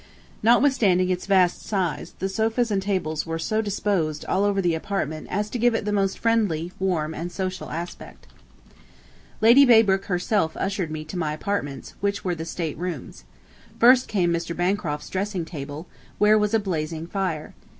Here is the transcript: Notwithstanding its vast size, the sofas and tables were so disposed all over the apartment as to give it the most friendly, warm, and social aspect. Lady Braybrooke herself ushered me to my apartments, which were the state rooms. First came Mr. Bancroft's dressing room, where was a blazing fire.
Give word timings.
Notwithstanding 0.41 1.11
its 1.11 1.27
vast 1.27 1.61
size, 1.61 2.15
the 2.17 2.27
sofas 2.27 2.71
and 2.71 2.81
tables 2.81 3.27
were 3.27 3.37
so 3.37 3.61
disposed 3.61 4.25
all 4.25 4.43
over 4.43 4.59
the 4.59 4.73
apartment 4.73 5.27
as 5.29 5.47
to 5.51 5.59
give 5.59 5.75
it 5.75 5.85
the 5.85 5.91
most 5.91 6.17
friendly, 6.17 6.71
warm, 6.79 7.13
and 7.13 7.31
social 7.31 7.69
aspect. 7.69 8.25
Lady 9.41 9.63
Braybrooke 9.63 10.05
herself 10.05 10.57
ushered 10.57 10.89
me 10.89 11.05
to 11.05 11.17
my 11.19 11.33
apartments, 11.33 11.93
which 12.01 12.23
were 12.25 12.33
the 12.33 12.45
state 12.45 12.79
rooms. 12.79 13.25
First 13.79 14.07
came 14.07 14.33
Mr. 14.33 14.57
Bancroft's 14.57 15.07
dressing 15.11 15.47
room, 15.53 15.85
where 16.17 16.35
was 16.35 16.55
a 16.55 16.59
blazing 16.59 17.05
fire. 17.05 17.53